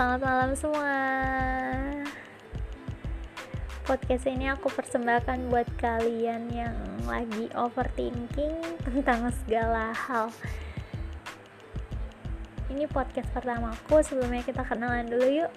Selamat 0.00 0.24
malam 0.24 0.52
semua. 0.56 0.96
Podcast 3.84 4.24
ini 4.32 4.48
aku 4.48 4.72
persembahkan 4.72 5.52
buat 5.52 5.68
kalian 5.76 6.48
yang 6.56 6.72
lagi 7.04 7.52
overthinking 7.52 8.80
tentang 8.80 9.28
segala 9.44 9.92
hal. 9.92 10.32
Ini 12.72 12.88
podcast 12.88 13.28
pertamaku, 13.36 14.00
sebelumnya 14.00 14.40
kita 14.40 14.64
kenalan 14.64 15.04
dulu 15.04 15.44
yuk. 15.44 15.52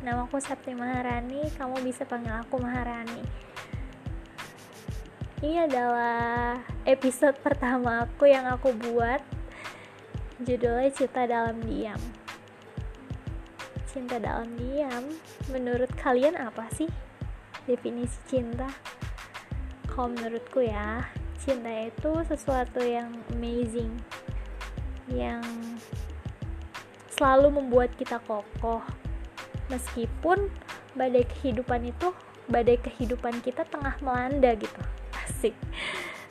Nama 0.00 0.24
aku 0.24 0.40
Septi 0.40 0.72
Maharani, 0.72 1.52
kamu 1.52 1.84
bisa 1.84 2.08
panggil 2.08 2.32
aku 2.32 2.64
Maharani. 2.64 3.20
Ini 5.44 5.68
adalah 5.68 6.64
episode 6.88 7.36
pertama 7.44 8.08
aku 8.08 8.24
yang 8.24 8.48
aku 8.48 8.72
buat. 8.72 9.20
Judulnya 10.40 10.88
Cinta 10.96 11.28
Dalam 11.28 11.60
Diam 11.68 12.21
cinta 13.92 14.16
dalam 14.16 14.48
diam 14.56 15.04
menurut 15.52 15.92
kalian 16.00 16.32
apa 16.40 16.64
sih 16.72 16.88
definisi 17.68 18.16
cinta? 18.24 18.72
Kalau 19.84 20.16
menurutku 20.16 20.64
ya 20.64 21.04
cinta 21.36 21.68
itu 21.68 22.10
sesuatu 22.24 22.80
yang 22.80 23.12
amazing 23.36 23.92
yang 25.12 25.44
selalu 27.12 27.60
membuat 27.60 27.92
kita 28.00 28.16
kokoh. 28.24 28.80
Meskipun 29.68 30.48
badai 30.96 31.28
kehidupan 31.28 31.92
itu 31.92 32.16
badai 32.48 32.80
kehidupan 32.80 33.44
kita 33.44 33.68
tengah 33.68 34.00
melanda 34.00 34.56
gitu. 34.56 34.82
Asik. 35.28 35.52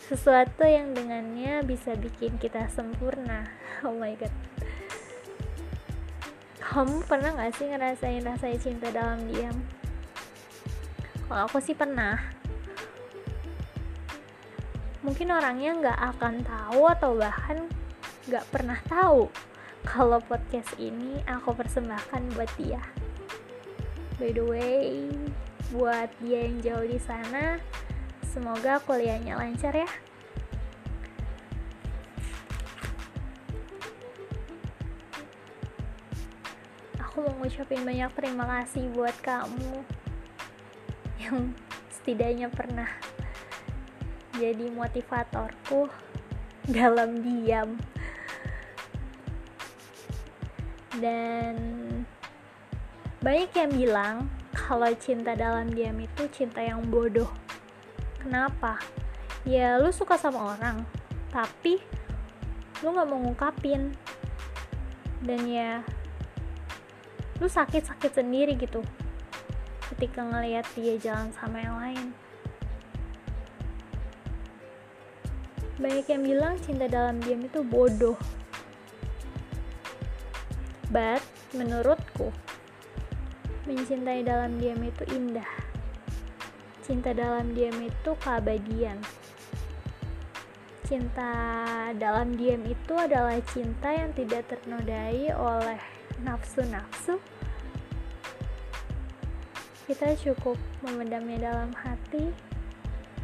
Sesuatu 0.10 0.66
yang 0.66 0.98
dengannya 0.98 1.62
bisa 1.62 1.94
bikin 1.94 2.42
kita 2.42 2.66
sempurna. 2.74 3.46
Oh 3.86 3.94
my 3.94 4.18
god 4.18 4.34
kamu 6.62 7.02
pernah 7.10 7.34
gak 7.34 7.58
sih 7.58 7.66
ngerasain 7.68 8.22
rasa 8.22 8.54
cinta 8.62 8.94
dalam 8.94 9.26
diam? 9.28 9.58
Kalau 11.26 11.50
aku 11.50 11.58
sih 11.58 11.74
pernah. 11.74 12.22
Mungkin 15.02 15.34
orangnya 15.34 15.74
nggak 15.74 16.00
akan 16.14 16.46
tahu 16.46 16.82
atau 16.86 17.18
bahkan 17.18 17.66
nggak 18.30 18.46
pernah 18.54 18.78
tahu 18.86 19.26
kalau 19.82 20.22
podcast 20.22 20.70
ini 20.78 21.26
aku 21.26 21.58
persembahkan 21.58 22.38
buat 22.38 22.52
dia. 22.60 22.84
By 24.22 24.38
the 24.38 24.46
way, 24.46 25.10
buat 25.74 26.14
dia 26.22 26.46
yang 26.46 26.62
jauh 26.62 26.86
di 26.86 27.02
sana, 27.02 27.58
semoga 28.30 28.78
kuliahnya 28.86 29.42
lancar 29.42 29.74
ya. 29.74 29.90
Aku 37.12 37.28
mau 37.28 37.44
ngucapin 37.44 37.84
banyak 37.84 38.08
terima 38.16 38.48
kasih 38.48 38.88
buat 38.96 39.12
kamu 39.20 39.84
yang 41.20 41.52
setidaknya 41.92 42.48
pernah 42.48 42.88
jadi 44.40 44.72
motivatorku 44.72 45.92
dalam 46.72 47.20
diam. 47.20 47.76
Dan 51.04 51.60
banyak 53.20 53.52
yang 53.60 53.72
bilang 53.76 54.18
kalau 54.56 54.96
cinta 54.96 55.36
dalam 55.36 55.68
diam 55.68 56.00
itu 56.00 56.32
cinta 56.32 56.64
yang 56.64 56.80
bodoh. 56.88 57.28
Kenapa? 58.24 58.80
Ya 59.44 59.76
lu 59.84 59.92
suka 59.92 60.16
sama 60.16 60.56
orang 60.56 60.88
tapi 61.28 61.76
lu 62.80 62.96
gak 62.96 63.04
mau 63.04 63.20
ngungkapin. 63.20 63.92
Dan 65.28 65.44
ya 65.52 65.84
lu 67.42 67.50
sakit-sakit 67.50 68.22
sendiri 68.22 68.54
gitu. 68.54 68.86
Ketika 69.90 70.22
ngelihat 70.22 70.70
dia 70.78 70.94
jalan 71.02 71.34
sama 71.34 71.58
yang 71.58 71.76
lain. 71.82 72.08
Banyak 75.82 76.06
yang 76.06 76.22
bilang 76.22 76.56
cinta 76.62 76.86
dalam 76.86 77.18
diam 77.26 77.42
itu 77.42 77.66
bodoh. 77.66 78.14
But 80.94 81.26
menurutku 81.58 82.30
mencintai 83.66 84.22
dalam 84.22 84.62
diam 84.62 84.78
itu 84.86 85.02
indah. 85.10 85.50
Cinta 86.86 87.10
dalam 87.18 87.58
diam 87.58 87.74
itu 87.82 88.14
keabadian. 88.22 89.02
Cinta 90.86 91.32
dalam 91.98 92.38
diam 92.38 92.62
itu 92.70 92.94
adalah 92.94 93.40
cinta 93.50 93.90
yang 93.90 94.14
tidak 94.14 94.46
ternodai 94.46 95.34
oleh 95.34 96.01
nafsu-nafsu 96.22 97.18
kita 99.92 100.16
cukup 100.16 100.56
memendamnya 100.86 101.52
dalam 101.52 101.76
hati 101.76 102.32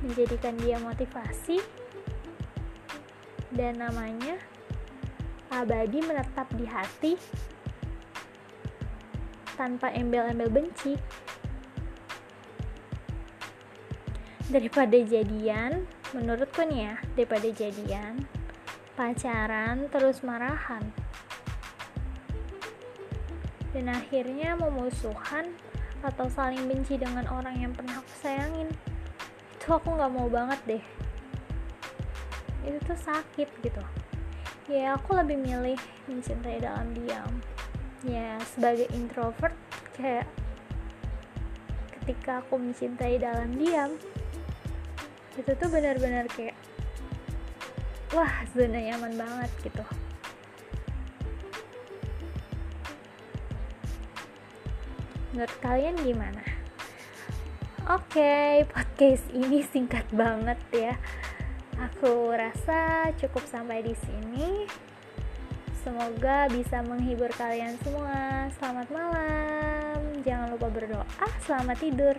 menjadikan 0.04 0.58
dia 0.60 0.76
motivasi 0.84 1.64
dan 3.56 3.80
namanya 3.80 4.36
abadi 5.48 6.04
menetap 6.04 6.46
di 6.60 6.68
hati 6.68 7.14
tanpa 9.56 9.90
embel-embel 9.96 10.52
benci. 10.52 10.94
Daripada 14.52 14.96
jadian 15.00 15.88
menurutku 16.16 16.64
nih 16.64 16.88
ya 16.88 16.96
daripada 17.20 17.48
jadian 17.52 18.24
pacaran 18.96 19.92
terus 19.92 20.24
marahan 20.24 20.88
dan 23.78 23.94
akhirnya 23.94 24.58
memusuhan 24.58 25.54
atau 26.02 26.26
saling 26.34 26.66
benci 26.66 26.98
dengan 26.98 27.30
orang 27.30 27.62
yang 27.62 27.70
pernah 27.78 28.02
aku 28.02 28.10
sayangin. 28.18 28.74
Itu 29.54 29.78
aku 29.78 29.94
nggak 29.94 30.14
mau 30.18 30.26
banget 30.26 30.58
deh. 30.66 30.84
Itu 32.66 32.82
tuh 32.90 32.98
sakit 32.98 33.50
gitu. 33.62 33.84
Ya 34.66 34.98
aku 34.98 35.14
lebih 35.14 35.38
milih 35.38 35.78
mencintai 36.10 36.58
dalam 36.58 36.90
diam. 36.98 37.38
Ya 38.02 38.42
sebagai 38.50 38.90
introvert 38.98 39.54
kayak 39.94 40.26
ketika 42.02 42.42
aku 42.42 42.58
mencintai 42.58 43.22
dalam 43.22 43.54
diam 43.62 43.94
itu 45.38 45.52
tuh 45.54 45.70
benar-benar 45.70 46.26
kayak 46.34 46.58
wah 48.16 48.42
zona 48.56 48.80
nyaman 48.80 49.14
banget 49.20 49.52
gitu 49.60 49.84
menurut 55.38 55.62
kalian 55.62 55.94
gimana? 56.02 56.42
Oke, 57.94 58.18
okay, 58.18 58.66
podcast 58.66 59.30
ini 59.30 59.62
singkat 59.62 60.10
banget 60.10 60.58
ya. 60.74 60.98
Aku 61.78 62.34
rasa 62.34 63.14
cukup 63.22 63.46
sampai 63.46 63.86
di 63.86 63.94
sini. 63.94 64.66
Semoga 65.86 66.50
bisa 66.50 66.82
menghibur 66.82 67.30
kalian 67.38 67.78
semua. 67.86 68.50
Selamat 68.58 68.90
malam. 68.90 70.26
Jangan 70.26 70.58
lupa 70.58 70.74
berdoa. 70.74 71.06
Selamat 71.46 71.78
tidur. 71.86 72.18